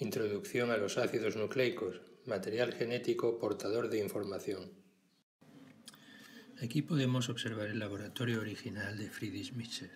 [0.00, 4.72] Introducción a los ácidos nucleicos, material genético portador de información.
[6.60, 9.92] Aquí podemos observar el laboratorio original de Friedrich Michel.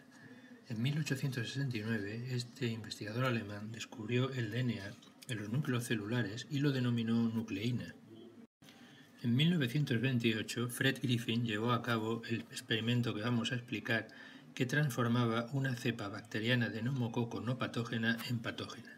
[0.68, 4.94] En 1869, este investigador alemán descubrió el DNA
[5.26, 7.96] en los núcleos celulares y lo denominó nucleína.
[9.24, 14.06] En 1928, Fred Griffin llevó a cabo el experimento que vamos a explicar
[14.54, 18.97] que transformaba una cepa bacteriana de neumococo no patógena en patógena.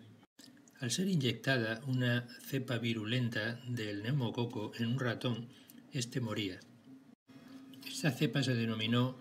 [0.80, 5.48] Al ser inyectada una cepa virulenta del neumococo en un ratón,
[5.92, 6.58] éste moría.
[7.86, 9.18] Esta cepa se denominó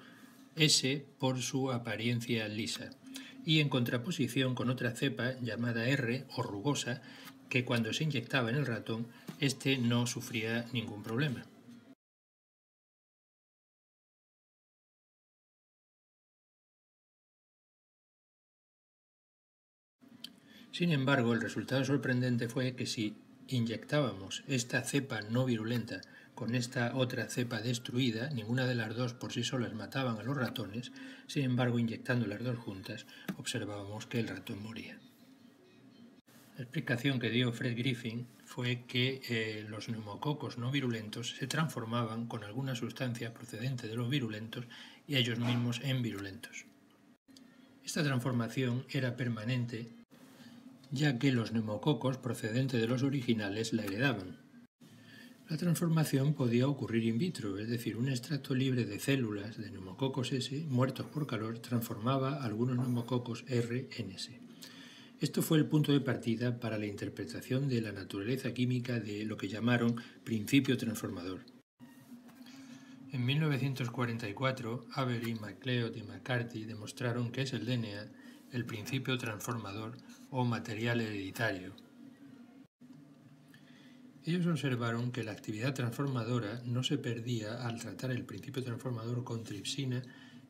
[0.56, 2.92] S por su apariencia lisa
[3.46, 7.02] y en contraposición con otra cepa llamada R o rugosa
[7.50, 9.08] que cuando se inyectaba en el ratón,
[9.42, 11.44] éste no sufría ningún problema.
[20.72, 23.16] Sin embargo, el resultado sorprendente fue que si
[23.48, 26.02] inyectábamos esta cepa no virulenta
[26.36, 30.38] con esta otra cepa destruida, ninguna de las dos por sí solas mataban a los
[30.38, 30.94] ratones,
[31.28, 33.06] sin embargo, inyectando las dos juntas,
[33.38, 34.98] observábamos que el ratón moría.
[36.56, 42.28] La explicación que dio Fred Griffin fue que eh, los neumococos no virulentos se transformaban
[42.28, 44.66] con alguna sustancia procedente de los virulentos
[45.08, 46.66] y ellos mismos en virulentos.
[47.84, 49.99] Esta transformación era permanente
[50.92, 54.38] ya que los neumococos procedentes de los originales la heredaban.
[55.50, 60.32] La transformación podía ocurrir in vitro, es decir, un extracto libre de células de neumococos
[60.32, 64.40] S muertos por calor transformaba algunos neumococos R en S.
[65.20, 69.38] Esto fue el punto de partida para la interpretación de la naturaleza química de lo
[69.38, 71.42] que llamaron principio transformador.
[73.12, 78.12] En 1944, Avery, MacLeod y McCarthy demostraron que es el DNA
[78.52, 79.98] el principio transformador
[80.32, 81.74] o material hereditario.
[84.26, 89.44] Ellos observaron que la actividad transformadora no se perdía al tratar el principio transformador con
[89.44, 90.02] tripsina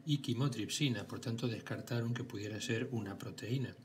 [0.06, 3.76] y quimotripsina, por tanto descartaron que pudiera ser una proteína.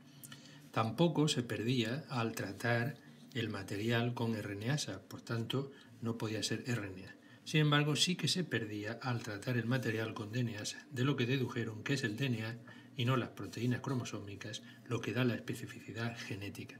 [0.71, 2.97] Tampoco se perdía al tratar
[3.33, 5.71] el material con RNasa, por tanto
[6.01, 7.15] no podía ser RNA.
[7.45, 11.27] Sin embargo, sí que se perdía al tratar el material con DNAsa, de lo que
[11.27, 12.57] dedujeron que es el DNA
[12.97, 16.77] y no las proteínas cromosómicas lo que da la especificidad genética.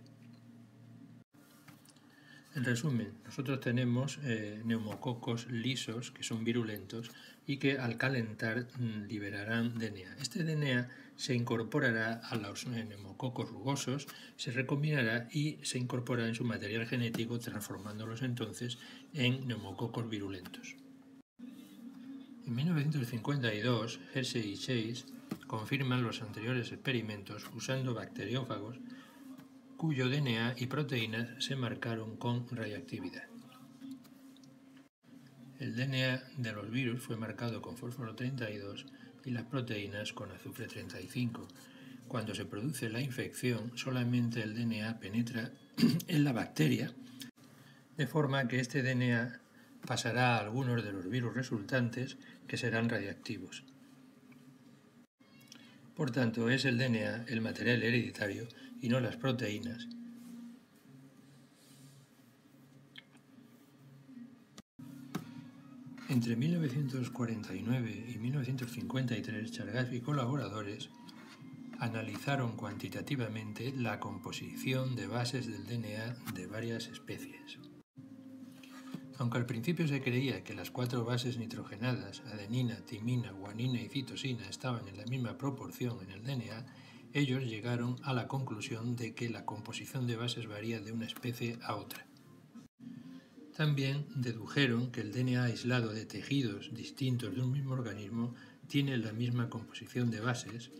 [2.55, 7.11] En resumen, nosotros tenemos eh, neumococos lisos que son virulentos
[7.45, 10.15] y que al calentar mm, liberarán DNA.
[10.21, 16.45] Este DNA se incorporará a los neumococos rugosos, se recombinará y se incorporará en su
[16.45, 18.77] material genético transformándolos entonces
[19.13, 20.75] en neumococos virulentos.
[22.47, 25.03] En 1952, Hesse y Chase
[25.57, 28.77] confirman los anteriores experimentos usando bacteriófagos
[29.77, 33.23] cuyo DNA y proteínas se marcaron con radiactividad.
[35.57, 38.85] El DNA de los virus fue marcado con fósforo 32
[39.23, 41.47] y las proteínas con azufre 35.
[42.09, 45.51] Cuando se produce la infección, solamente el DNA penetra
[46.09, 46.91] en la bacteria,
[47.95, 49.39] de forma que este DNA
[49.87, 53.63] pasará a algunos de los virus resultantes que serán radiactivos.
[55.95, 58.47] Por tanto, es el DNA el material hereditario
[58.81, 59.87] y no las proteínas.
[66.09, 70.89] Entre 1949 y 1953, Chargaff y colaboradores
[71.79, 77.57] analizaron cuantitativamente la composición de bases del DNA de varias especies.
[79.17, 84.47] Aunque al principio se creía que las cuatro bases nitrogenadas, adenina, timina, guanina y citosina,
[84.49, 86.65] estaban en la misma proporción en el DNA,
[87.13, 91.57] ellos llegaron a la conclusión de que la composición de bases varía de una especie
[91.63, 92.05] a otra.
[93.55, 98.35] También dedujeron que el DNA aislado de tejidos distintos de un mismo organismo
[98.67, 100.71] tiene la misma composición de bases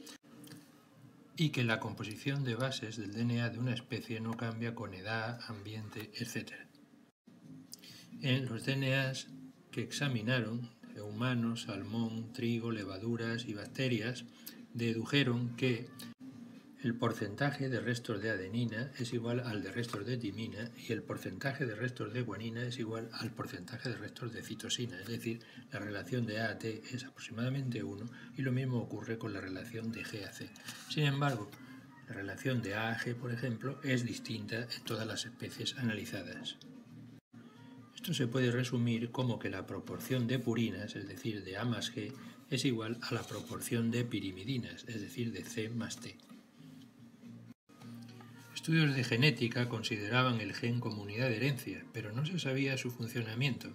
[1.37, 5.39] y que la composición de bases del DNA de una especie no cambia con edad,
[5.47, 6.51] ambiente, etc.
[8.21, 9.27] En los DNAs
[9.71, 10.69] que examinaron,
[11.01, 14.25] humanos, salmón, trigo, levaduras y bacterias,
[14.73, 15.87] dedujeron que
[16.83, 21.01] el porcentaje de restos de adenina es igual al de restos de timina y el
[21.01, 25.39] porcentaje de restos de guanina es igual al porcentaje de restos de citosina, es decir,
[25.71, 28.05] la relación de A a T es aproximadamente 1
[28.37, 30.49] y lo mismo ocurre con la relación de G a C.
[30.89, 31.49] Sin embargo,
[32.07, 36.57] la relación de A a G, por ejemplo, es distinta en todas las especies analizadas.
[38.05, 41.91] Esto se puede resumir como que la proporción de purinas, es decir, de A más
[41.91, 42.13] G,
[42.51, 46.15] es igual a la proporción de pirimidinas, es decir, de C más T.
[48.53, 52.91] estudios de genética consideraban el gen como unidad de herencia, pero no se sabía su
[52.91, 53.73] funcionamiento.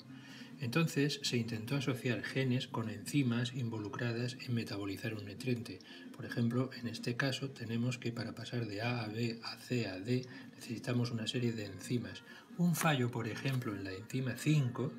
[0.60, 5.78] Entonces se intentó asociar genes con enzimas involucradas en metabolizar un nutriente.
[6.14, 9.88] Por ejemplo, en este caso tenemos que para pasar de A a B a C
[9.88, 12.22] a D necesitamos una serie de enzimas.
[12.58, 14.92] Un fallo, por ejemplo, en la enzima 5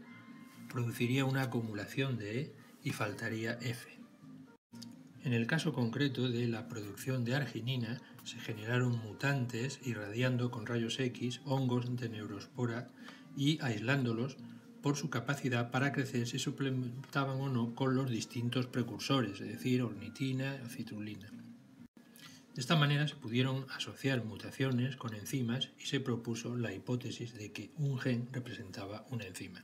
[0.67, 3.87] produciría una acumulación de E y faltaría F.
[5.23, 10.99] En el caso concreto de la producción de arginina, se generaron mutantes irradiando con rayos
[10.99, 12.89] X hongos de neurospora
[13.37, 14.37] y aislándolos
[14.81, 19.81] por su capacidad para crecer se suplementaban o no con los distintos precursores, es decir,
[19.83, 21.31] ornitina citrulina.
[22.53, 27.51] De esta manera se pudieron asociar mutaciones con enzimas y se propuso la hipótesis de
[27.53, 29.63] que un gen representaba una enzima.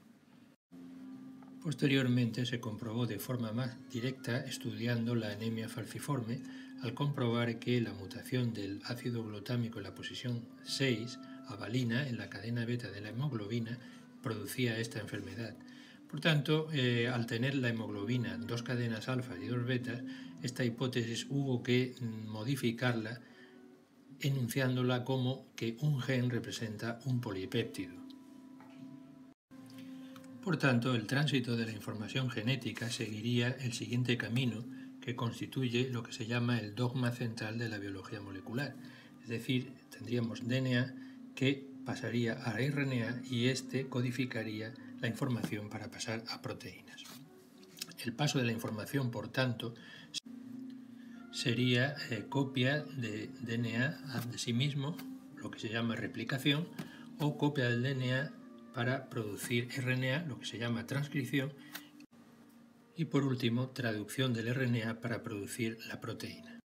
[1.62, 6.40] Posteriormente se comprobó de forma más directa estudiando la anemia falciforme
[6.81, 12.30] al comprobar que la mutación del ácido glutámico en la posición 6, avalina, en la
[12.30, 13.78] cadena beta de la hemoglobina,
[14.28, 15.56] producía esta enfermedad.
[16.10, 20.04] Por tanto, eh, al tener la hemoglobina dos cadenas alfa y dos betas,
[20.44, 23.22] esta hipótesis hubo que mm, modificarla
[24.20, 27.96] enunciándola como que un gen representa un polipéptido.
[30.44, 34.66] Por tanto, el tránsito de la información genética seguiría el siguiente camino
[35.02, 38.76] que constituye lo que se llama el dogma central de la biología molecular.
[39.24, 40.96] Es decir, tendríamos DNA
[41.36, 47.01] que pasaría a RNA y éste codificaría la información para pasar a proteínas.
[48.04, 49.74] El paso de la información, por tanto,
[51.31, 54.98] sería eh, copia de DNA de sí mismo,
[55.38, 56.68] lo que se llama replicación,
[57.19, 58.33] o copia del DNA
[58.74, 61.54] para producir RNA, lo que se llama transcripción,
[62.98, 66.56] y por último, traducción del RNA para producir la proteína.